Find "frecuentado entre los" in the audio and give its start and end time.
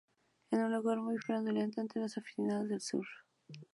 1.19-2.17